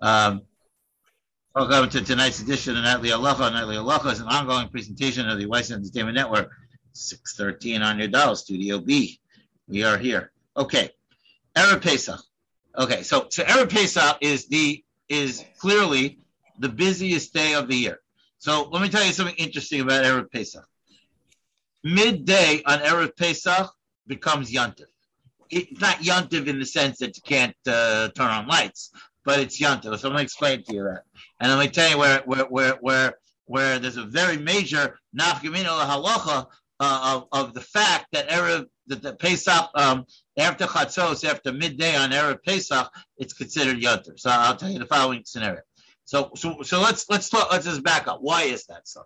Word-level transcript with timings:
Um, 0.00 0.42
welcome 1.56 1.90
to 1.90 2.00
tonight's 2.04 2.40
edition 2.40 2.76
of 2.76 2.84
Nightly 2.84 3.10
Allah. 3.10 3.50
Nightly 3.50 3.76
Allah 3.76 4.00
is 4.12 4.20
an 4.20 4.28
ongoing 4.28 4.68
presentation 4.68 5.28
of 5.28 5.40
the 5.40 5.46
Weiss 5.46 5.72
Entertainment 5.72 6.14
Network. 6.14 6.52
613 6.92 7.82
on 7.82 7.98
your 7.98 8.06
dial, 8.06 8.36
Studio 8.36 8.78
B. 8.78 9.20
We 9.66 9.82
are 9.82 9.98
here. 9.98 10.30
Okay. 10.56 10.90
Erev 11.56 11.82
Pesach. 11.82 12.20
Okay, 12.76 13.02
so 13.02 13.26
so 13.30 13.42
Erev 13.42 13.70
Pesach 13.70 14.18
is 14.20 14.46
the 14.46 14.84
is 15.08 15.44
clearly 15.58 16.20
the 16.60 16.68
busiest 16.68 17.34
day 17.34 17.54
of 17.54 17.66
the 17.66 17.74
year. 17.74 17.98
So 18.38 18.68
let 18.70 18.80
me 18.80 18.88
tell 18.88 19.04
you 19.04 19.12
something 19.12 19.34
interesting 19.36 19.80
about 19.80 20.04
Erev 20.04 20.30
Pesach. 20.30 20.64
Midday 21.82 22.62
on 22.66 22.78
Erev 22.78 23.16
Pesach 23.16 23.74
becomes 24.06 24.52
Yontif. 24.52 24.86
It's 25.50 25.80
not 25.80 25.96
Yontif 25.96 26.46
in 26.46 26.60
the 26.60 26.66
sense 26.66 26.98
that 26.98 27.16
you 27.16 27.22
can't 27.24 27.56
uh, 27.66 28.10
turn 28.10 28.30
on 28.30 28.46
lights, 28.46 28.92
but 29.24 29.40
it's 29.40 29.60
Yontif. 29.60 29.98
So 29.98 30.08
I'm 30.08 30.14
going 30.14 30.16
to 30.16 30.22
explain 30.22 30.62
to 30.64 30.74
you 30.74 30.84
that. 30.84 31.02
And 31.40 31.50
let 31.50 31.58
me 31.58 31.70
tell 31.70 31.90
you 31.90 31.98
where 31.98 32.22
where 32.24 32.44
where 32.44 32.78
where, 32.80 33.14
where 33.46 33.78
there's 33.78 33.96
a 33.96 34.04
very 34.04 34.36
major 34.36 34.98
nafkamino 35.18 35.80
halacha 35.80 36.46
uh, 36.80 37.22
of, 37.32 37.46
of 37.48 37.54
the 37.54 37.60
fact 37.60 38.06
that 38.12 38.28
Erev 38.28 38.66
that 38.86 39.02
the 39.02 39.14
Pesach 39.14 39.70
um, 39.74 40.04
after 40.38 40.64
Chatzos, 40.66 41.28
after 41.28 41.52
midday 41.52 41.96
on 41.96 42.10
Erev 42.10 42.42
Pesach, 42.42 42.90
it's 43.18 43.34
considered 43.34 43.76
Yontif. 43.78 44.18
So 44.18 44.30
I'll 44.30 44.56
tell 44.56 44.70
you 44.70 44.78
the 44.78 44.86
following 44.86 45.22
scenario. 45.24 45.60
So 46.04 46.30
so 46.36 46.62
so 46.62 46.80
let's 46.80 47.08
let's 47.10 47.28
talk. 47.28 47.50
Let's 47.52 47.66
just 47.66 47.82
back 47.82 48.08
up. 48.08 48.18
Why 48.20 48.44
is 48.44 48.66
that 48.66 48.88
so? 48.88 49.02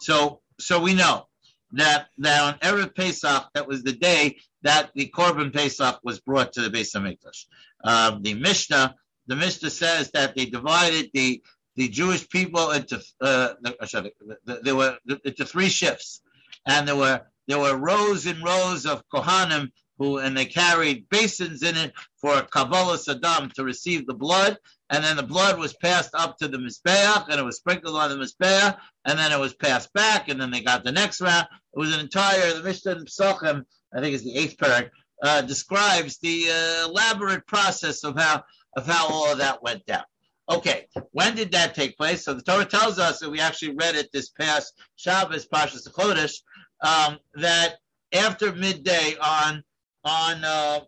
So 0.00 0.40
so 0.60 0.80
we 0.80 0.94
know 0.94 1.26
that 1.72 2.06
that 2.18 2.42
on 2.42 2.58
Erev 2.60 2.94
Pesach, 2.94 3.48
that 3.54 3.66
was 3.66 3.82
the 3.82 3.92
day 3.92 4.36
that 4.62 4.90
the 4.94 5.08
Korban 5.08 5.52
Pesach 5.52 6.00
was 6.02 6.20
brought 6.20 6.52
to 6.52 6.62
the 6.62 6.70
Beis 6.70 6.94
Hamikdash. 6.94 7.46
Um, 7.84 8.22
the 8.22 8.34
Mishnah, 8.34 8.94
the 9.26 9.36
Mishnah 9.36 9.70
says 9.70 10.10
that 10.12 10.34
they 10.36 10.46
divided 10.46 11.10
the 11.12 11.42
the 11.76 11.88
Jewish 11.88 12.28
people 12.28 12.70
into 12.70 13.02
uh, 13.20 13.54
sorry, 13.84 14.12
there 14.44 14.76
were 14.76 14.98
into 15.24 15.44
three 15.44 15.68
shifts, 15.68 16.22
and 16.66 16.88
there 16.88 16.96
were 16.96 17.22
there 17.48 17.58
were 17.58 17.76
rows 17.76 18.26
and 18.26 18.42
rows 18.42 18.86
of 18.86 19.02
Kohanim 19.12 19.70
who, 19.98 20.18
and 20.18 20.36
they 20.36 20.44
carried 20.44 21.08
basins 21.08 21.62
in 21.62 21.76
it 21.76 21.92
for 22.18 22.42
Kabbalas 22.42 23.08
Hadam 23.08 23.52
to 23.54 23.64
receive 23.64 24.06
the 24.06 24.14
blood, 24.14 24.58
and 24.90 25.02
then 25.02 25.16
the 25.16 25.22
blood 25.22 25.58
was 25.58 25.74
passed 25.74 26.10
up 26.14 26.38
to 26.38 26.48
the 26.48 26.58
Mizbeach, 26.58 27.28
and 27.28 27.40
it 27.40 27.44
was 27.44 27.56
sprinkled 27.56 27.96
on 27.96 28.10
the 28.10 28.16
Mizbeach, 28.16 28.76
and 29.04 29.18
then 29.18 29.32
it 29.32 29.40
was 29.40 29.54
passed 29.54 29.92
back, 29.92 30.28
and 30.28 30.40
then 30.40 30.50
they 30.50 30.60
got 30.60 30.84
the 30.84 30.92
next 30.92 31.20
round. 31.20 31.46
It 31.74 31.78
was 31.78 31.94
an 31.94 32.00
entire, 32.00 32.52
the 32.52 32.62
Mishnah 32.62 32.96
Psachim, 33.06 33.64
I 33.94 34.00
think 34.00 34.14
it's 34.14 34.24
the 34.24 34.36
eighth 34.36 34.56
parak, 34.58 34.90
uh, 35.22 35.42
describes 35.42 36.18
the 36.18 36.50
uh, 36.50 36.88
elaborate 36.88 37.46
process 37.46 38.04
of 38.04 38.18
how 38.18 38.44
of 38.76 38.86
how 38.86 39.08
all 39.08 39.32
of 39.32 39.38
that 39.38 39.62
went 39.62 39.84
down. 39.86 40.04
Okay, 40.48 40.86
when 41.10 41.34
did 41.34 41.50
that 41.52 41.74
take 41.74 41.96
place? 41.96 42.24
So 42.24 42.34
the 42.34 42.42
Torah 42.42 42.64
tells 42.64 43.00
us, 43.00 43.22
and 43.22 43.32
we 43.32 43.40
actually 43.40 43.74
read 43.74 43.96
it 43.96 44.12
this 44.12 44.28
past 44.28 44.74
Shabbos, 44.94 45.48
Parshas 45.48 45.90
Chodesh, 45.90 46.40
um, 46.82 47.18
that 47.34 47.78
after 48.12 48.52
midday 48.52 49.16
on 49.20 49.64
on 50.04 50.44
uh, 50.44 50.80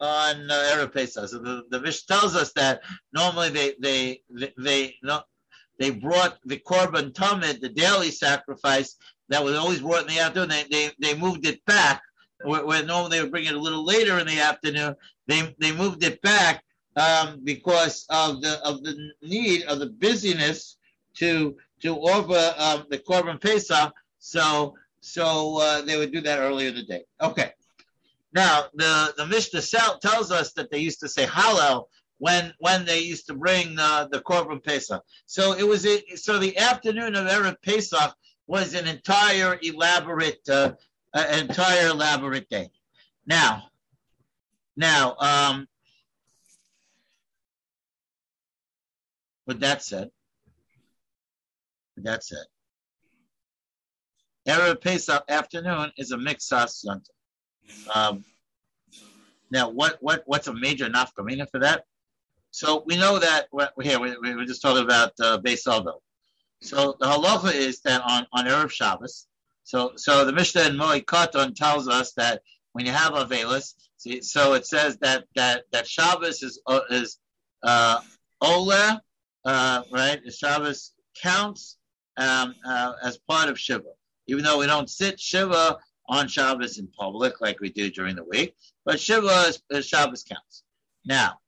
on 0.00 0.50
uh, 0.50 0.72
Erev 0.74 0.92
Pesach. 0.92 1.28
So 1.30 1.38
the, 1.38 1.62
the 1.70 1.78
Vish 1.78 2.04
tells 2.04 2.36
us 2.36 2.52
that 2.52 2.82
normally 3.14 3.48
they 3.48 3.74
they 3.80 4.20
they, 4.28 4.52
they, 4.58 4.96
they 5.78 5.90
brought 5.90 6.38
the 6.44 6.58
korban 6.58 7.12
tamid, 7.12 7.60
the 7.60 7.70
daily 7.70 8.10
sacrifice 8.10 8.96
that 9.30 9.42
was 9.42 9.56
always 9.56 9.80
brought 9.80 10.02
in 10.02 10.14
the 10.14 10.20
afternoon. 10.20 10.50
They 10.50 10.64
they, 10.70 10.90
they 10.98 11.18
moved 11.18 11.46
it 11.46 11.64
back. 11.64 12.02
Where, 12.44 12.66
where 12.66 12.84
normally 12.84 13.16
they 13.16 13.22
would 13.22 13.30
bring 13.30 13.46
it 13.46 13.54
a 13.54 13.58
little 13.58 13.86
later 13.86 14.18
in 14.18 14.26
the 14.26 14.40
afternoon. 14.40 14.96
They 15.28 15.54
they 15.58 15.72
moved 15.72 16.04
it 16.04 16.20
back 16.20 16.62
um, 16.96 17.40
because 17.44 18.06
of 18.10 18.42
the 18.42 18.60
of 18.64 18.82
the 18.82 19.12
need 19.22 19.64
of 19.64 19.78
the 19.78 19.86
busyness 19.86 20.76
to 21.14 21.56
to 21.80 21.96
offer 21.96 22.54
um, 22.58 22.86
the 22.90 22.98
korban 22.98 23.40
pesach. 23.40 23.92
So 24.18 24.74
so 25.00 25.58
uh, 25.58 25.82
they 25.82 25.96
would 25.96 26.12
do 26.12 26.20
that 26.20 26.38
earlier 26.38 26.68
in 26.68 26.76
the 26.76 26.84
day. 26.84 27.04
Okay. 27.20 27.52
Now, 28.34 28.64
the, 28.74 29.12
the 29.16 29.26
Mishnah 29.26 29.60
tells 30.00 30.30
us 30.30 30.52
that 30.52 30.70
they 30.70 30.78
used 30.78 31.00
to 31.00 31.08
say 31.08 31.26
Hallel 31.26 31.88
when 32.18 32.54
when 32.60 32.84
they 32.84 33.00
used 33.00 33.26
to 33.26 33.34
bring 33.34 33.76
uh, 33.78 34.06
the 34.10 34.20
Korban 34.20 34.62
Pesach. 34.62 35.02
So 35.26 35.54
it 35.54 35.66
was 35.66 35.84
a, 35.84 36.00
so 36.16 36.38
the 36.38 36.56
afternoon 36.56 37.16
of 37.16 37.26
Erev 37.26 37.56
Pesach 37.62 38.14
was 38.46 38.74
an 38.74 38.86
entire 38.86 39.58
elaborate 39.60 40.48
uh, 40.48 40.72
entire 41.14 41.88
elaborate 41.88 42.48
day. 42.48 42.70
Now, 43.26 43.64
now, 44.76 45.16
um, 45.18 45.68
that 49.60 49.82
said, 49.82 50.10
that 51.96 52.24
said, 52.24 52.44
Erev 54.48 54.80
Pesach 54.80 55.24
afternoon 55.28 55.92
is 55.96 56.10
a 56.10 56.16
mixas 56.16 56.84
yontif. 56.84 57.06
Um, 57.94 58.24
now, 59.50 59.68
what 59.68 59.98
what 60.00 60.22
what's 60.26 60.48
a 60.48 60.54
major 60.54 60.88
nafkamina 60.88 61.48
for 61.50 61.60
that? 61.60 61.84
So 62.50 62.82
we 62.86 62.96
know 62.96 63.18
that 63.18 63.48
here 63.80 64.00
we, 64.00 64.16
we 64.18 64.34
were 64.34 64.44
just 64.44 64.62
talking 64.62 64.84
about 64.84 65.12
uh, 65.20 65.38
Beis 65.38 65.62
So 66.60 66.96
the 66.98 67.06
halacha 67.06 67.54
is 67.54 67.80
that 67.80 68.02
on 68.02 68.26
on 68.32 68.46
erev 68.46 68.70
Shabbos. 68.70 69.26
So 69.64 69.92
so 69.96 70.24
the 70.24 70.32
Mishnah 70.32 70.62
in 70.62 70.76
Moed 70.76 71.04
Katan 71.04 71.54
tells 71.54 71.88
us 71.88 72.12
that 72.14 72.42
when 72.72 72.86
you 72.86 72.92
have 72.92 73.12
avelis, 73.12 73.74
so 74.22 74.54
it 74.54 74.66
says 74.66 74.96
that 74.98 75.24
that 75.36 75.64
that 75.72 75.86
Shabbos 75.86 76.42
is 76.42 76.60
uh, 76.66 76.80
is 76.90 77.18
uh, 77.62 78.00
ola, 78.40 79.02
uh, 79.44 79.82
right? 79.90 80.20
Shabbos 80.32 80.92
counts 81.20 81.78
um, 82.16 82.54
uh, 82.64 82.92
as 83.02 83.18
part 83.18 83.48
of 83.48 83.58
Shiva, 83.58 83.90
even 84.26 84.44
though 84.44 84.58
we 84.58 84.66
don't 84.66 84.90
sit 84.90 85.18
Shiva 85.18 85.78
on 86.08 86.28
Shabbos 86.28 86.78
in 86.78 86.88
public 86.88 87.40
like 87.40 87.60
we 87.60 87.70
do 87.70 87.90
during 87.90 88.16
the 88.16 88.24
week, 88.24 88.54
but 88.84 89.00
Shiva 89.00 89.46
is, 89.48 89.62
is 89.70 89.86
Shabbos 89.86 90.24
counts. 90.24 90.64
Now, 91.04 91.38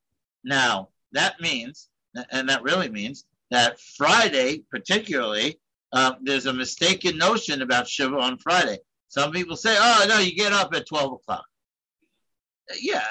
now 0.43 0.89
that 1.11 1.39
means, 1.39 1.89
and 2.31 2.49
that 2.49 2.63
really 2.63 2.89
means 2.89 3.25
that 3.51 3.79
Friday, 3.79 4.63
particularly, 4.71 5.59
um, 5.93 6.17
there's 6.23 6.45
a 6.45 6.53
mistaken 6.53 7.17
notion 7.17 7.61
about 7.61 7.87
Shiva 7.87 8.17
on 8.17 8.37
Friday. 8.37 8.79
Some 9.07 9.31
people 9.31 9.55
say, 9.55 9.75
"Oh 9.77 10.05
no, 10.09 10.19
you 10.19 10.35
get 10.35 10.51
up 10.51 10.73
at 10.73 10.87
twelve 10.87 11.13
o'clock." 11.13 11.45
Yeah, 12.81 13.05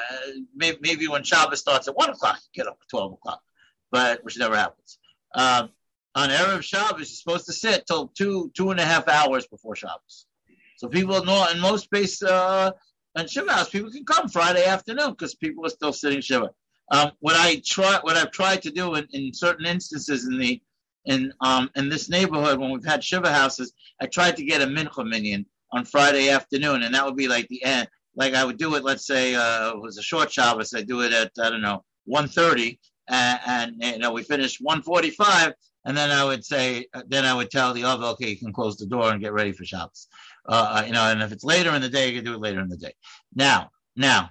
maybe, 0.54 0.78
maybe 0.80 1.08
when 1.08 1.22
Shabbos 1.22 1.60
starts 1.60 1.88
at 1.88 1.96
one 1.96 2.10
o'clock, 2.10 2.40
you 2.42 2.62
get 2.62 2.68
up 2.68 2.78
at 2.82 2.88
twelve 2.88 3.12
o'clock, 3.12 3.40
but 3.94 4.24
which 4.24 4.36
never 4.36 4.56
happens. 4.56 4.98
Um, 5.36 5.70
on 6.16 6.28
erev 6.28 6.62
Shabbos, 6.62 6.98
you're 6.98 7.06
supposed 7.06 7.46
to 7.46 7.52
sit 7.52 7.86
till 7.86 8.08
two 8.08 8.50
two 8.52 8.72
and 8.72 8.80
a 8.80 8.84
half 8.84 9.06
hours 9.06 9.46
before 9.46 9.76
Shabbos. 9.76 10.26
So 10.78 10.88
people 10.88 11.24
know 11.24 11.46
in 11.52 11.60
most 11.60 11.84
space 11.84 12.20
uh, 12.20 12.72
and 13.14 13.30
Shiva 13.30 13.52
house, 13.52 13.70
people 13.70 13.92
can 13.92 14.04
come 14.04 14.28
Friday 14.28 14.64
afternoon 14.64 15.10
because 15.10 15.36
people 15.36 15.64
are 15.64 15.70
still 15.70 15.92
sitting 15.92 16.20
Shiva. 16.20 16.50
Um, 16.90 17.12
what 17.20 17.36
I 17.36 17.62
try, 17.64 18.00
what 18.02 18.16
I've 18.16 18.32
tried 18.32 18.62
to 18.62 18.72
do 18.72 18.96
in, 18.96 19.06
in 19.12 19.32
certain 19.32 19.64
instances 19.64 20.26
in 20.26 20.38
the 20.38 20.60
in 21.04 21.32
um, 21.40 21.70
in 21.76 21.88
this 21.88 22.08
neighborhood 22.10 22.58
when 22.58 22.72
we've 22.72 22.84
had 22.84 23.04
Shiva 23.04 23.32
houses, 23.32 23.72
I 24.02 24.06
tried 24.06 24.36
to 24.38 24.44
get 24.44 24.60
a 24.60 24.66
mincha 24.66 25.08
minyan 25.08 25.46
on 25.70 25.84
Friday 25.84 26.30
afternoon, 26.30 26.82
and 26.82 26.92
that 26.96 27.06
would 27.06 27.16
be 27.16 27.28
like 27.28 27.46
the 27.46 27.62
end. 27.62 27.86
Like 28.16 28.34
I 28.34 28.44
would 28.44 28.58
do 28.58 28.74
it, 28.74 28.82
let's 28.82 29.06
say 29.06 29.36
uh, 29.36 29.70
it 29.70 29.80
was 29.80 29.98
a 29.98 30.02
short 30.02 30.32
Shabbos, 30.32 30.74
I 30.74 30.82
do 30.82 31.02
it 31.02 31.12
at 31.12 31.30
I 31.40 31.50
don't 31.50 31.62
know 31.62 31.84
1.30, 32.08 32.78
and, 33.08 33.40
and 33.80 33.94
you 33.94 33.98
know 33.98 34.12
we 34.12 34.22
finish 34.22 34.60
1.45, 34.60 35.52
and 35.84 35.96
then 35.96 36.10
I 36.10 36.24
would 36.24 36.44
say, 36.44 36.86
then 37.06 37.24
I 37.24 37.34
would 37.34 37.50
tell 37.50 37.74
the 37.74 37.84
other, 37.84 38.06
okay, 38.08 38.30
you 38.30 38.36
can 38.36 38.52
close 38.52 38.76
the 38.76 38.86
door 38.86 39.10
and 39.10 39.20
get 39.20 39.32
ready 39.32 39.52
for 39.52 39.64
Shabbos. 39.64 40.08
Uh, 40.48 40.80
uh, 40.80 40.84
you 40.86 40.92
know, 40.92 41.02
and 41.02 41.22
if 41.22 41.32
it's 41.32 41.44
later 41.44 41.74
in 41.74 41.82
the 41.82 41.88
day, 41.88 42.08
you 42.08 42.16
can 42.16 42.24
do 42.24 42.34
it 42.34 42.40
later 42.40 42.60
in 42.60 42.68
the 42.68 42.76
day. 42.76 42.94
Now, 43.34 43.70
now, 43.96 44.30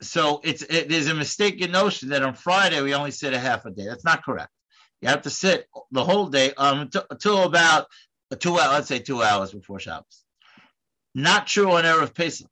so 0.00 0.40
it's 0.42 0.62
it, 0.62 0.88
there's 0.88 1.06
a 1.06 1.14
mistaken 1.14 1.70
notion 1.70 2.08
that 2.10 2.22
on 2.22 2.34
Friday 2.34 2.82
we 2.82 2.94
only 2.94 3.12
sit 3.12 3.34
a 3.34 3.38
half 3.38 3.64
a 3.64 3.70
day. 3.70 3.84
That's 3.86 4.04
not 4.04 4.24
correct. 4.24 4.50
You 5.00 5.08
have 5.08 5.22
to 5.22 5.30
sit 5.30 5.68
the 5.90 6.04
whole 6.04 6.26
day 6.26 6.52
um, 6.56 6.90
until 7.10 7.44
about 7.44 7.86
two 8.38 8.58
hours, 8.58 8.72
let's 8.72 8.88
say 8.88 8.98
two 8.98 9.22
hours 9.22 9.52
before 9.52 9.78
Shabbos. 9.78 10.24
Not 11.14 11.46
true 11.46 11.72
on 11.72 11.84
Erev 11.84 12.14
Pesach. 12.14 12.48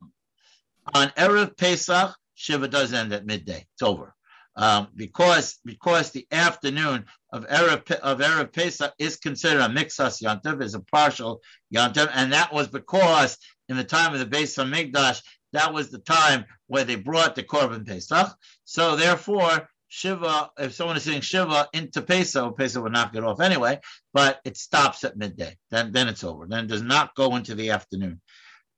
On 0.94 1.08
Erev 1.08 1.56
Pesach, 1.56 2.14
Shiva 2.34 2.68
does 2.68 2.92
end 2.92 3.12
at 3.12 3.26
midday. 3.26 3.66
It's 3.72 3.82
over. 3.82 4.14
Um, 4.56 4.88
because 4.94 5.58
because 5.64 6.10
the 6.10 6.26
afternoon 6.32 7.04
of 7.32 7.46
Erev, 7.46 7.90
of 7.92 8.18
Erev 8.18 8.52
Pesach 8.52 8.92
is 8.98 9.16
considered 9.16 9.62
a 9.62 9.68
mixas 9.68 10.22
yantav, 10.22 10.62
is 10.62 10.74
a 10.74 10.80
partial 10.80 11.40
yantav, 11.74 12.10
and 12.12 12.32
that 12.32 12.52
was 12.52 12.68
because 12.68 13.38
in 13.68 13.76
the 13.76 13.84
time 13.84 14.12
of 14.12 14.18
the 14.18 14.26
Beis 14.26 14.56
Hamikdash, 14.58 15.22
that 15.52 15.72
was 15.72 15.90
the 15.90 15.98
time 15.98 16.44
where 16.66 16.84
they 16.84 16.96
brought 16.96 17.36
the 17.36 17.42
Korban 17.42 17.86
Pesach. 17.86 18.28
So 18.64 18.96
therefore, 18.96 19.68
Shiva, 19.88 20.50
if 20.58 20.72
someone 20.74 20.96
is 20.96 21.02
sitting 21.02 21.20
Shiva 21.20 21.68
into 21.72 22.02
Pesach, 22.02 22.56
Pesach 22.56 22.82
would 22.82 22.92
knock 22.92 23.14
it 23.14 23.24
off 23.24 23.40
anyway, 23.40 23.80
but 24.12 24.40
it 24.44 24.56
stops 24.56 25.02
at 25.04 25.16
midday. 25.16 25.56
Then, 25.70 25.92
then 25.92 26.08
it's 26.08 26.24
over. 26.24 26.46
Then 26.46 26.64
it 26.64 26.68
does 26.68 26.82
not 26.82 27.14
go 27.16 27.34
into 27.36 27.54
the 27.54 27.70
afternoon. 27.70 28.20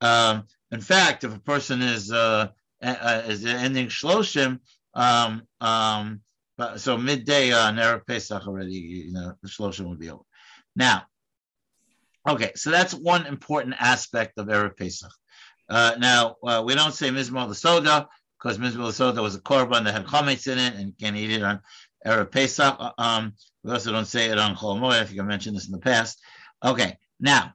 Um, 0.01 0.45
in 0.71 0.81
fact, 0.81 1.25
if 1.25 1.35
a 1.35 1.41
person 1.41 1.83
is 1.83 2.11
uh, 2.11 2.49
uh, 2.83 3.23
is 3.27 3.45
ending 3.45 3.89
Shloshim, 3.89 4.61
um, 4.95 5.43
um, 5.61 6.21
but, 6.59 6.81
so 6.81 6.97
midday 6.99 7.53
on 7.53 7.77
Erev 7.77 8.07
Pesach 8.07 8.47
already, 8.47 8.75
you 8.75 9.13
know, 9.13 9.35
the 9.43 9.49
Shloshim 9.49 9.87
will 9.87 9.97
be 9.97 10.11
over. 10.11 10.23
Now, 10.77 11.05
okay, 12.29 12.53
so 12.55 12.71
that's 12.71 12.95
one 12.95 13.27
important 13.27 13.75
aspect 13.79 14.39
of 14.39 14.47
Erev 14.47 14.77
Pesach. 14.77 15.11
Uh, 15.69 15.95
now, 15.99 16.37
uh, 16.45 16.63
we 16.65 16.75
don't 16.75 16.95
say 16.95 17.09
Mizmor 17.09 17.49
the 17.49 17.55
Soda 17.55 18.09
because 18.39 18.59
the 18.59 18.93
Soda 18.93 19.23
was 19.23 19.35
a 19.35 19.41
korban 19.41 19.85
that 19.85 19.95
had 19.95 20.07
chametz 20.07 20.51
in 20.51 20.59
it 20.59 20.75
and 20.75 20.89
you 20.89 20.95
can't 21.01 21.17
eat 21.17 21.31
it 21.31 21.43
on 21.43 21.61
Erev 22.07 22.31
Pesach. 22.31 22.77
Uh, 22.79 22.91
um, 22.99 23.33
we 23.65 23.73
also 23.73 23.93
don't 23.93 24.07
say 24.07 24.27
it 24.27 24.39
on 24.39 24.57
Chol 24.57 24.79
Moed. 24.79 25.01
I 25.01 25.05
think 25.05 25.21
I 25.21 25.23
mentioned 25.23 25.57
this 25.57 25.67
in 25.67 25.73
the 25.73 25.79
past. 25.79 26.21
Okay, 26.65 26.99
now, 27.19 27.55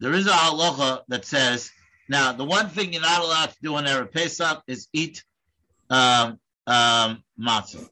there 0.00 0.12
is 0.12 0.26
a 0.26 0.30
halacha 0.30 1.02
that 1.08 1.24
says, 1.24 1.70
now, 2.08 2.32
the 2.32 2.44
one 2.44 2.68
thing 2.68 2.92
you're 2.92 3.00
not 3.00 3.22
allowed 3.22 3.50
to 3.50 3.56
do 3.62 3.74
on 3.76 3.86
Erev 3.86 4.12
Pesach 4.12 4.62
is 4.66 4.88
eat 4.92 5.24
um, 5.90 6.38
um, 6.66 7.22
matzah. 7.38 7.88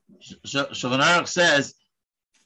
Shulchan 0.47 1.29
says, 1.29 1.75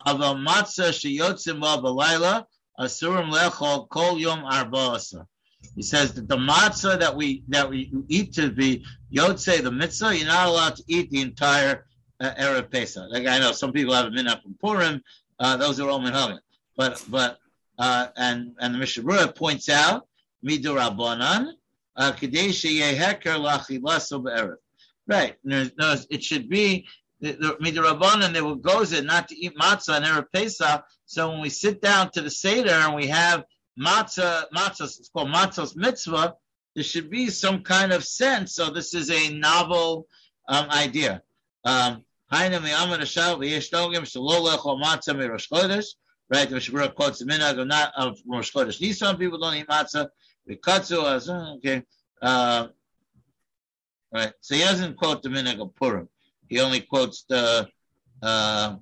"Aval 0.06 0.44
matzah 0.44 0.90
sheyotzim 0.90 1.60
ba 1.60 1.78
b'layla 1.82 2.46
asurim 2.78 3.32
lechol 3.32 3.88
kol 3.88 4.18
yom 4.18 4.40
arba'asa." 4.40 5.26
He 5.74 5.82
says 5.82 6.14
that 6.14 6.28
the 6.28 6.36
matzah 6.36 6.98
that 7.00 7.16
we 7.16 7.44
that 7.48 7.68
we 7.68 7.92
eat 8.08 8.32
to 8.34 8.50
be 8.50 8.84
yotze 9.12 9.62
the 9.62 9.70
mitzvah, 9.70 10.16
you're 10.16 10.26
not 10.26 10.48
allowed 10.48 10.76
to 10.76 10.84
eat 10.88 11.10
the 11.10 11.20
entire 11.20 11.86
uh, 12.20 12.32
erev 12.38 12.70
Pesach. 12.70 13.04
Like 13.10 13.26
I 13.26 13.38
know 13.38 13.52
some 13.52 13.72
people 13.72 13.94
have 13.94 14.06
a 14.06 14.10
minhag 14.10 14.42
from 14.42 14.54
Purim; 14.54 15.02
uh, 15.38 15.56
those 15.56 15.80
are 15.80 15.88
all 15.88 16.00
minhagim. 16.00 16.38
But 16.76 17.04
but 17.08 17.38
uh, 17.78 18.08
and 18.16 18.54
and 18.58 18.74
the 18.74 18.78
Mishnah 18.78 19.32
points 19.32 19.68
out 19.68 20.06
midurabanan 20.44 21.52
uh, 21.96 22.12
kadesh 22.12 22.64
yeheker 22.64 23.36
lachilaso 23.38 24.22
be'erev. 24.22 24.56
Right. 25.06 25.36
No, 25.44 25.68
it 26.10 26.24
should 26.24 26.48
be 26.48 26.86
the, 27.20 27.56
midrabanan. 27.60 28.32
There 28.32 28.54
goes 28.56 28.92
it 28.92 29.04
not 29.04 29.28
to 29.28 29.36
eat 29.36 29.56
matzah 29.56 29.96
and 29.96 30.04
erev 30.04 30.26
Pesach. 30.32 30.84
So 31.06 31.30
when 31.30 31.40
we 31.40 31.48
sit 31.48 31.80
down 31.80 32.10
to 32.12 32.22
the 32.22 32.30
seder 32.30 32.70
and 32.70 32.94
we 32.94 33.06
have 33.06 33.44
matzah, 33.78 34.44
matzah, 34.54 34.84
it's 34.84 35.10
called 35.12 35.28
matzah's 35.28 35.76
mitzvah. 35.76 36.34
There 36.74 36.84
should 36.84 37.08
be 37.10 37.30
some 37.30 37.62
kind 37.62 37.92
of 37.92 38.04
sense. 38.04 38.54
So 38.54 38.70
this 38.70 38.94
is 38.94 39.10
a 39.10 39.30
novel 39.30 40.08
um, 40.48 40.68
idea. 40.70 41.22
Um, 41.64 42.04
right, 42.30 42.50
the 42.50 42.60
Mishnah 46.50 46.90
quotes 46.90 47.18
the 47.20 47.24
minhag 47.24 47.58
of 47.58 47.66
not 47.66 47.92
of 47.96 48.18
Rosh 48.26 48.52
Chodesh. 48.52 48.94
Some 48.94 49.16
people 49.16 49.38
don't 49.38 49.54
eat 49.54 49.68
matzah. 49.68 50.08
We 50.46 50.58
as 50.66 51.30
okay. 51.30 51.82
Uh, 52.20 52.68
Right. 54.16 54.32
So 54.40 54.54
he 54.54 54.62
doesn't 54.62 54.96
quote 54.96 55.22
the 55.22 55.28
Minhag 55.28 55.60
of 55.60 55.76
Purim. 55.76 56.08
He 56.48 56.58
only 56.60 56.80
quotes 56.80 57.24
the. 57.28 57.68
Uh, 58.22 58.76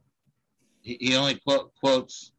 he, 0.81 1.17
only 1.17 1.35
quote, 1.41 1.73
quotes. 1.75 2.31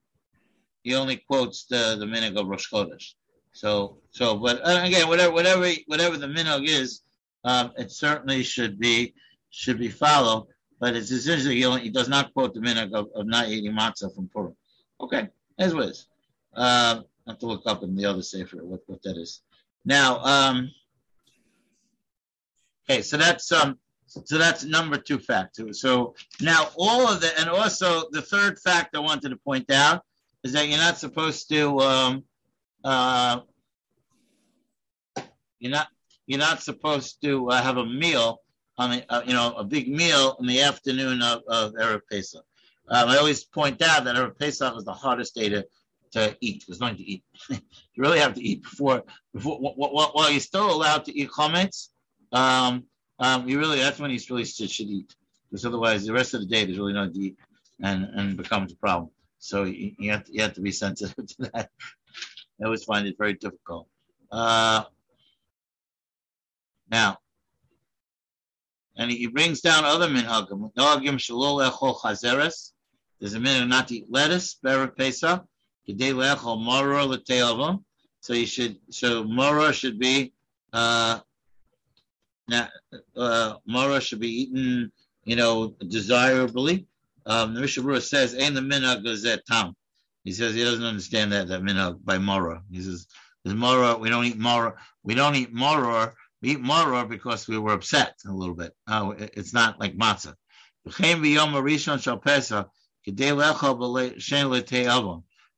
He 0.81 0.95
only 0.95 1.17
quotes 1.17 1.65
the 1.65 1.97
the 1.99 2.05
Minhag 2.05 2.39
of 2.39 2.47
Rosh 2.47 2.71
Chodesh. 2.71 3.15
So 3.51 3.97
so, 4.11 4.37
but 4.37 4.65
uh, 4.65 4.79
again, 4.83 5.09
whatever 5.09 5.33
whatever 5.33 5.69
whatever 5.87 6.15
the 6.15 6.27
Minhag 6.27 6.69
is, 6.69 7.01
um, 7.43 7.73
it 7.77 7.91
certainly 7.91 8.43
should 8.43 8.79
be 8.79 9.13
should 9.49 9.77
be 9.77 9.89
followed. 9.89 10.47
But 10.79 10.95
it's 10.95 11.11
essentially 11.11 11.55
he, 11.55 11.65
only, 11.65 11.81
he 11.81 11.89
does 11.89 12.07
not 12.07 12.33
quote 12.33 12.53
the 12.53 12.61
Minhag 12.61 12.93
of, 12.93 13.09
of 13.13 13.27
not 13.27 13.49
eating 13.49 13.73
matzah 13.73 14.15
from 14.15 14.29
Purim. 14.29 14.55
Okay, 15.01 15.27
as 15.59 15.75
what 15.75 15.89
is. 15.89 16.07
Uh, 16.55 17.01
I 17.27 17.31
have 17.31 17.39
to 17.39 17.45
look 17.45 17.63
up 17.65 17.83
in 17.83 17.93
the 17.93 18.05
other 18.05 18.21
sefer 18.21 18.63
what, 18.63 18.83
what 18.87 19.03
that 19.03 19.17
is. 19.17 19.41
Now, 19.83 20.19
um, 20.19 20.71
Okay, 22.87 23.01
so 23.01 23.17
that's 23.17 23.51
um, 23.51 23.79
so 24.05 24.37
that's 24.37 24.63
number 24.63 24.97
two 24.97 25.17
fact. 25.17 25.59
So 25.71 26.15
now 26.39 26.69
all 26.77 27.07
of 27.07 27.21
the, 27.21 27.31
and 27.39 27.49
also 27.49 28.03
the 28.11 28.21
third 28.21 28.59
fact 28.59 28.95
I 28.95 28.99
wanted 28.99 29.29
to 29.29 29.37
point 29.37 29.71
out 29.71 30.03
is 30.43 30.53
that 30.53 30.67
you're 30.67 30.77
not 30.77 30.99
supposed 30.99 31.49
to, 31.49 31.79
um, 31.79 32.23
uh, 32.83 33.39
you're 35.59 35.71
not 35.71 35.87
you're 36.27 36.39
not 36.39 36.61
supposed 36.61 37.21
to 37.23 37.49
uh, 37.49 37.61
have 37.61 37.77
a 37.77 37.85
meal 37.85 38.39
on 38.77 38.91
the, 38.91 39.13
uh, 39.13 39.23
you 39.25 39.33
know 39.33 39.53
a 39.53 39.63
big 39.63 39.87
meal 39.89 40.37
in 40.39 40.45
the 40.45 40.61
afternoon 40.61 41.21
of, 41.23 41.41
of 41.47 41.73
erev 41.73 42.01
Pesach. 42.09 42.43
Um, 42.87 43.09
I 43.09 43.17
always 43.17 43.43
point 43.43 43.81
out 43.81 44.03
that 44.03 44.15
erev 44.15 44.37
Pesach 44.37 44.77
is 44.77 44.85
the 44.85 44.93
hardest 44.93 45.33
day 45.33 45.49
to, 45.49 45.65
to 46.11 46.37
eat. 46.39 46.63
There's 46.67 46.79
nothing 46.79 46.97
to 46.97 47.03
eat. 47.03 47.23
you 47.49 47.59
really 47.97 48.19
have 48.19 48.35
to 48.35 48.43
eat 48.43 48.61
before 48.61 49.03
before 49.33 49.57
while 49.59 50.29
you're 50.29 50.39
still 50.39 50.71
allowed 50.71 51.05
to 51.05 51.17
eat 51.17 51.29
chametz 51.29 51.89
um, 52.31 52.83
um, 53.19 53.47
you 53.47 53.59
really 53.59 53.79
that's 53.79 53.99
when 53.99 54.11
he 54.11 54.21
really 54.29 54.45
should, 54.45 54.69
eat 54.87 55.15
because 55.49 55.65
otherwise 55.65 56.05
the 56.05 56.13
rest 56.13 56.33
of 56.33 56.41
the 56.41 56.47
day 56.47 56.65
there's 56.65 56.77
really 56.77 56.93
nothing 56.93 57.13
to 57.13 57.19
eat 57.19 57.37
and 57.81 58.05
and 58.15 58.37
becomes 58.37 58.71
a 58.71 58.75
problem. 58.75 59.09
So 59.39 59.63
you, 59.63 59.93
you 59.99 60.11
have 60.11 60.23
to, 60.25 60.33
you 60.33 60.41
have 60.41 60.53
to 60.53 60.61
be 60.61 60.71
sensitive 60.83 61.27
to 61.27 61.51
that. 61.53 61.69
I 62.61 62.65
always 62.65 62.83
find 62.83 63.07
it 63.07 63.15
very 63.17 63.33
difficult. 63.33 63.87
Uh, 64.31 64.83
now, 66.89 67.17
and 68.97 69.11
he 69.11 69.27
brings 69.27 69.61
down 69.61 69.83
other 69.83 70.07
minhagim. 70.07 70.71
Minhagim 70.73 71.17
shalol 71.19 71.69
echol 71.69 71.99
chazeres. 71.99 72.71
There's 73.19 73.33
a 73.33 73.39
minhag 73.39 73.67
not 73.67 73.89
to 73.89 73.97
eat 73.97 74.05
lettuce, 74.09 74.57
berev 74.63 74.95
pesach. 74.95 75.43
Kedei 75.87 76.13
leechol 76.13 76.57
l'te'avon. 76.57 77.83
So 78.21 78.33
you 78.33 78.45
should. 78.45 78.77
So 78.89 79.23
moro 79.23 79.71
should 79.71 79.99
be 79.99 80.33
uh, 80.73 81.19
now, 82.47 82.69
uh, 83.15 83.55
Mara 83.65 84.01
should 84.01 84.19
be 84.19 84.41
eaten, 84.43 84.91
you 85.23 85.35
know, 85.35 85.75
desirably. 85.87 86.87
Um, 87.25 87.55
the 87.55 87.61
Mishnah 87.61 88.01
says, 88.01 88.35
"Ain't 88.35 88.55
the 88.55 88.61
minhag 88.61 89.05
is 89.07 89.23
that 89.23 89.45
tam." 89.47 89.75
He 90.23 90.31
says 90.31 90.53
he 90.53 90.63
doesn't 90.63 90.83
understand 90.85 91.31
that 91.31 91.47
that 91.47 91.61
minhag 91.61 92.03
by 92.03 92.19
Mara. 92.19 92.63
He 92.71 92.81
says, 92.83 93.07
"There's 93.43 93.55
Mara. 93.57 93.97
We 93.97 94.09
don't 94.09 94.25
eat 94.25 94.37
Mara. 94.37 94.75
We 95.03 95.15
don't 95.15 95.35
eat 95.35 95.53
Mara. 95.53 96.13
We 96.41 96.51
eat 96.51 96.59
Mara 96.61 97.05
because 97.07 97.47
we 97.47 97.57
were 97.57 97.73
upset 97.73 98.15
a 98.27 98.31
little 98.31 98.55
bit. 98.55 98.73
Uh, 98.87 99.13
it's 99.17 99.53
not 99.53 99.79
like 99.79 99.97
matzah." 99.97 100.35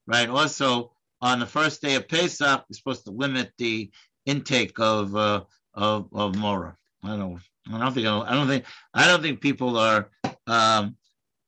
Right. 0.07 0.29
Also, 0.29 0.91
on 1.21 1.39
the 1.39 1.45
first 1.45 1.81
day 1.81 1.95
of 1.95 2.07
Pesach, 2.07 2.65
we're 2.69 2.75
supposed 2.75 3.05
to 3.05 3.11
limit 3.11 3.51
the 3.57 3.91
intake 4.25 4.79
of 4.79 5.15
uh, 5.15 5.43
of 5.77 6.09
of 6.13 6.35
Mora. 6.35 6.75
I 7.03 7.15
don't. 7.15 7.39
I 7.71 7.79
don't 7.79 7.93
think. 7.93 8.07
I 8.07 8.33
don't 8.33 8.47
think. 8.47 8.65
I 8.93 9.07
don't 9.07 9.21
think 9.21 9.39
people 9.39 9.77
are. 9.77 10.09
Um, 10.47 10.97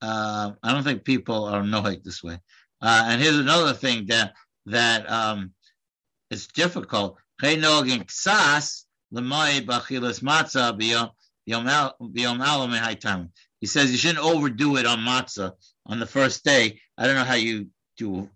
uh, 0.02 0.52
I 0.64 0.74
don't 0.74 0.84
think 0.84 1.04
people 1.04 1.46
are 1.46 1.62
nohik 1.62 2.04
this 2.04 2.24
way. 2.24 2.40
Uh, 2.82 3.06
and 3.08 3.22
here's 3.22 3.38
another 3.38 3.74
thing 3.74 4.06
that 4.08 4.34
that 4.68 5.10
um, 5.12 5.52
is 6.30 6.48
difficult. 6.48 7.18
He 7.42 7.56
says 13.68 13.92
you 13.92 13.98
shouldn't 13.98 14.26
overdo 14.26 14.78
it 14.78 14.86
on 14.86 15.00
matzah 15.00 15.52
on 15.86 16.00
the 16.00 16.06
first 16.06 16.46
day. 16.46 16.80
I 16.98 17.06
don't 17.06 17.16
know 17.16 17.24
how 17.24 17.36
you 17.36 17.68
do. 17.98 18.30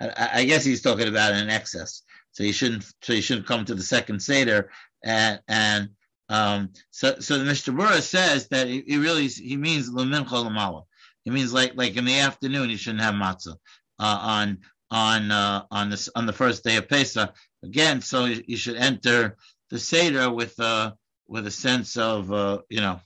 I, 0.00 0.30
I 0.34 0.44
guess 0.44 0.64
he's 0.64 0.82
talking 0.82 1.08
about 1.08 1.32
an 1.32 1.50
excess. 1.50 2.02
So 2.32 2.44
you 2.44 2.52
shouldn't. 2.52 2.84
So 3.02 3.12
you 3.12 3.22
shouldn't 3.22 3.46
come 3.46 3.64
to 3.64 3.74
the 3.74 3.82
second 3.82 4.20
seder 4.20 4.70
and 5.02 5.40
and 5.48 5.90
um, 6.28 6.70
so 6.90 7.18
so 7.18 7.38
the 7.38 7.44
Mishnah 7.44 8.02
says 8.02 8.48
that 8.48 8.68
he, 8.68 8.82
he, 8.86 8.98
really 8.98 9.26
he 9.26 9.56
means 9.56 9.90
lemincha 9.90 10.28
lamala. 10.28 10.84
He 11.24 11.30
means 11.30 11.52
like 11.52 11.72
like 11.74 11.96
in 11.96 12.04
the 12.04 12.20
afternoon 12.20 12.70
you 12.70 12.76
shouldn't 12.76 13.02
have 13.02 13.14
matzah 13.14 13.56
uh, 13.98 14.18
on 14.22 14.58
on 14.90 15.30
uh, 15.30 15.64
on 15.70 15.90
this 15.90 16.08
on 16.14 16.26
the 16.26 16.32
first 16.32 16.62
day 16.62 16.76
of 16.76 16.88
Pesach. 16.88 17.34
Again, 17.62 18.00
so 18.00 18.24
you, 18.26 18.42
you 18.46 18.56
should 18.56 18.76
enter 18.76 19.36
the 19.70 19.78
seder 19.78 20.30
with 20.30 20.58
uh, 20.60 20.92
with 21.26 21.46
a 21.46 21.50
sense 21.50 21.96
of 21.96 22.32
uh, 22.32 22.60
you 22.68 22.80
know 22.80 23.00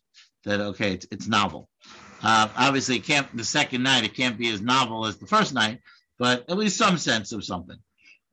that 0.45 0.61
okay 0.61 0.93
it's, 0.93 1.07
it's 1.11 1.27
novel. 1.27 1.69
Uh, 2.23 2.49
obviously, 2.57 2.97
it 2.97 3.05
can't 3.05 3.35
the 3.35 3.45
second 3.45 3.83
night 3.83 4.05
it 4.05 4.15
can't 4.15 4.39
be 4.39 4.51
as 4.51 4.61
novel 4.61 5.07
as 5.07 5.17
the 5.17 5.27
first 5.27 5.55
night, 5.55 5.81
but 6.19 6.45
at 6.51 6.59
least 6.59 6.77
some 6.77 6.99
sense 6.99 7.33
of 7.33 7.43
something. 7.43 7.79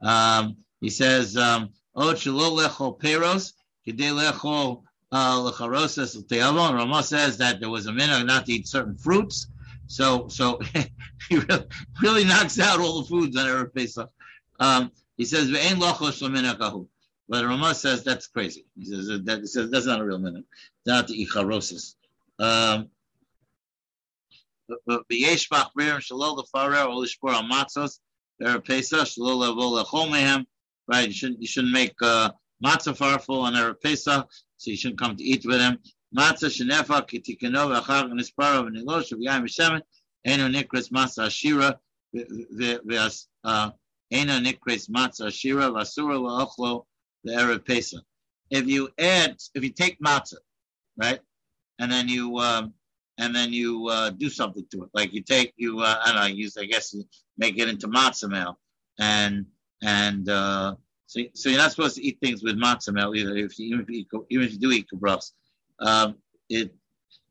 Um, 0.02 0.58
he 0.82 0.90
says. 0.90 1.38
Um, 1.38 1.70
Rama 1.96 2.16
says 7.04 7.38
that 7.38 7.60
there 7.60 7.70
was 7.70 7.88
a 7.88 7.92
minhag 7.92 8.26
not 8.26 8.46
to 8.46 8.54
eat 8.54 8.68
certain 8.68 8.96
fruits. 8.98 9.48
So, 9.88 10.30
so 10.30 10.60
he 11.30 11.38
really, 11.38 11.66
really, 12.02 12.24
knocks 12.24 12.60
out 12.60 12.80
all 12.80 13.02
the 13.02 13.08
foods 13.10 13.36
on 13.36 13.46
Erev 13.46 13.74
Pesach. 13.74 14.10
Um, 14.60 14.92
he 15.18 15.26
says, 15.26 15.52
"Ve'en 15.52 15.82
lochos 15.82 16.22
leminakahu." 16.22 16.88
But 17.28 17.46
Rama 17.46 17.76
says 17.76 18.04
that's 18.04 18.28
crazy. 18.28 18.66
He 18.78 18.86
says 18.86 19.08
that 19.26 19.42
he 19.42 19.48
says 19.48 19.70
that's 19.70 19.86
not 19.86 20.00
a 20.00 20.06
real 20.06 20.20
minhag. 20.20 20.46
Not 20.86 21.10
to 21.10 21.14
eat 21.14 21.30
charosis. 21.30 21.96
Um, 22.40 22.90
B'yesh 24.88 25.50
machmirim 25.50 26.00
shalol 26.00 26.38
lefarer 26.42 26.86
ol 26.86 27.04
lishpor 27.04 27.34
al 27.34 27.44
matzos 27.44 28.00
Erev 28.42 28.64
Pesach 28.64 29.08
shalol 29.08 29.42
levo 29.42 29.84
lechol 29.84 30.10
mehem 30.10 30.46
right? 30.92 31.08
You 31.08 31.14
shouldn't 31.14 31.42
you 31.42 31.48
shouldn't 31.48 31.74
make 31.74 31.96
uh, 32.02 32.32
matzah 32.64 32.96
farfel 32.98 33.44
on 33.44 33.54
Erev 33.54 33.82
Pesach, 33.82 34.28
so 34.58 34.72
you 34.72 34.78
shouldn't 34.78 35.00
come 35.00 35.16
to 35.16 35.24
eat 35.24 35.46
with 35.46 35.62
him. 35.62 35.78
matzah 36.16 36.52
shenefa 36.56 37.08
kitikano 37.10 37.62
v'achar 37.72 38.12
nispara 38.12 38.62
v'nilosh 38.66 39.14
v'yayim 39.14 39.44
v'shemen 39.44 39.82
eno 40.26 40.50
nikras 40.50 40.90
matzah 40.92 41.28
ashira 41.28 41.80
v'as 42.14 43.28
eno 44.12 44.40
nikras 44.40 44.90
matzah 44.90 45.28
ashira 45.32 45.72
v'asura 45.72 46.20
la'ochlo 46.20 46.86
the 47.24 47.32
erev 47.32 47.66
pesach. 47.66 48.04
If 48.50 48.68
you 48.68 48.90
add, 49.00 49.38
if 49.56 49.64
you 49.64 49.70
take 49.70 49.98
matzah, 50.02 50.44
right, 50.98 51.22
and 51.80 51.90
then 51.90 52.10
you 52.10 52.38
um, 52.38 52.74
and 53.18 53.34
then 53.34 53.54
you 53.54 53.88
uh, 53.88 54.10
do 54.10 54.30
something 54.30 54.66
to 54.72 54.84
it, 54.84 54.90
like 54.94 55.14
you 55.14 55.24
take 55.24 55.54
you 55.56 55.80
uh, 55.80 55.96
I 56.04 56.12
don't 56.12 56.22
know, 56.22 56.28
use 56.28 56.58
I 56.58 56.66
guess 56.66 56.94
you 56.94 57.06
make 57.38 57.58
it 57.58 57.70
into 57.70 57.88
matzah 57.88 58.30
meal, 58.30 58.60
and 59.00 59.46
and 59.82 60.30
uh, 60.30 60.76
so, 61.08 61.20
so 61.34 61.50
you're 61.50 61.58
not 61.58 61.72
supposed 61.72 61.96
to 61.98 62.04
eat 62.04 62.20
things 62.22 62.44
with 62.44 62.60
matzah 62.60 62.94
meal 62.94 63.14
either. 63.16 63.36
If 63.36 63.60
you, 63.60 63.68
even 63.68 63.82
if 63.82 63.90
you 63.90 64.26
even 64.30 64.46
if 64.46 64.54
you 64.54 64.60
do 64.60 64.72
eat 64.72 64.88
kabras, 64.94 65.32
um, 65.80 66.16
it 66.50 66.74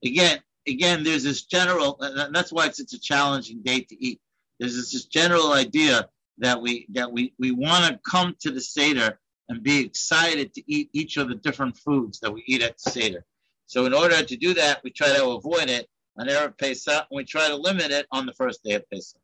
again 0.04 0.40
again 0.69 1.02
there's 1.04 1.25
this 1.25 1.45
general 1.45 1.97
and 2.00 2.35
that's 2.35 2.52
why 2.52 2.66
it's 2.66 2.78
such 2.78 2.92
a 2.92 3.00
challenging 3.00 3.62
day 3.62 3.80
to 3.80 4.04
eat. 4.04 4.21
There's 4.59 4.76
this, 4.76 4.92
this 4.92 5.07
general 5.07 5.52
idea 5.52 6.09
that 6.38 6.61
we 6.61 6.87
that 6.90 7.11
we 7.11 7.33
we 7.38 7.52
want 7.52 7.87
to 7.87 8.00
come 8.09 8.35
to 8.40 8.50
the 8.50 8.61
seder 8.61 9.19
and 9.49 9.62
be 9.62 9.80
excited 9.80 10.54
to 10.54 10.62
eat 10.73 10.90
each 10.92 11.16
of 11.16 11.28
the 11.28 11.35
different 11.35 11.76
foods 11.76 12.21
that 12.21 12.33
we 12.33 12.42
eat 12.47 12.62
at 12.62 12.76
the 12.83 12.90
seder. 12.90 13.25
So 13.66 13.87
in 13.87 13.95
order 13.95 14.23
to 14.23 14.37
do 14.37 14.54
that, 14.54 14.80
we 14.85 14.90
try 14.90 15.09
to 15.09 15.28
avoid 15.30 15.71
it 15.71 15.88
on 16.16 16.28
Erev 16.28 16.59
Pesach, 16.59 17.07
and 17.11 17.16
we 17.16 17.25
try 17.25 17.49
to 17.49 17.57
limit 17.57 17.90
it 17.90 18.07
on 18.12 18.26
the 18.26 18.33
first 18.35 18.62
day 18.62 18.75
of 18.75 18.88
Pesach. 18.90 19.20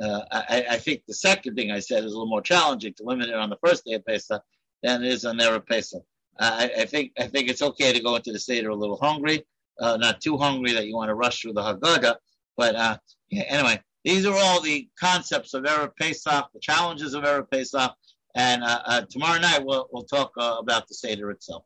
Uh, 0.00 0.22
I, 0.30 0.66
I, 0.70 0.76
think 0.78 1.02
the 1.06 1.14
second 1.14 1.54
thing 1.54 1.70
I 1.70 1.78
said 1.78 2.02
is 2.02 2.10
a 2.10 2.14
little 2.14 2.26
more 2.26 2.42
challenging 2.42 2.94
to 2.94 3.04
limit 3.04 3.28
it 3.28 3.36
on 3.36 3.48
the 3.48 3.58
first 3.64 3.84
day 3.84 3.92
of 3.92 4.04
Pesach 4.04 4.42
than 4.82 5.04
it 5.04 5.12
is 5.12 5.24
on 5.24 5.38
Erev 5.38 5.66
Pesach. 5.66 6.02
I, 6.38 6.70
I, 6.78 6.84
think 6.86 7.12
I 7.16 7.28
think 7.28 7.48
it's 7.48 7.62
okay 7.62 7.92
to 7.92 8.02
go 8.02 8.16
into 8.16 8.32
the 8.32 8.40
Seder 8.40 8.70
a 8.70 8.74
little 8.74 8.98
hungry, 9.00 9.44
uh, 9.80 9.96
not 9.96 10.20
too 10.20 10.36
hungry 10.36 10.72
that 10.72 10.86
you 10.86 10.96
want 10.96 11.10
to 11.10 11.14
rush 11.14 11.42
through 11.42 11.52
the 11.52 11.62
Haggadah. 11.62 12.16
But 12.56 12.74
uh, 12.74 12.96
yeah, 13.30 13.44
anyway, 13.44 13.80
these 14.02 14.26
are 14.26 14.36
all 14.36 14.60
the 14.60 14.88
concepts 14.98 15.54
of 15.54 15.62
Erev 15.62 15.94
Pesach, 15.96 16.46
the 16.52 16.60
challenges 16.60 17.14
of 17.14 17.22
Erev 17.22 17.48
Pesach, 17.50 17.92
and 18.34 18.64
uh, 18.64 18.82
uh, 18.84 19.00
tomorrow 19.08 19.38
night 19.38 19.64
we'll 19.64 19.88
we'll 19.92 20.04
talk 20.04 20.32
about 20.36 20.88
the 20.88 20.94
Seder 20.94 21.30
itself, 21.30 21.64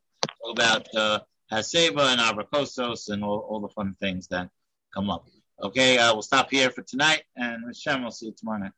about 0.50 0.86
uh, 0.94 1.20
Haseba 1.50 2.12
and 2.12 2.20
Abrakosos 2.20 3.08
and 3.08 3.24
all, 3.24 3.38
all 3.38 3.60
the 3.60 3.68
fun 3.68 3.96
things 4.00 4.28
that 4.28 4.50
come 4.94 5.08
up. 5.08 5.26
Okay, 5.60 5.96
we'll 5.96 6.22
stop 6.22 6.50
here 6.50 6.70
for 6.70 6.82
tonight, 6.82 7.24
and 7.36 7.64
Hashem, 7.66 8.02
we'll 8.02 8.12
see 8.12 8.26
you 8.26 8.32
tomorrow 8.32 8.58
night. 8.58 8.72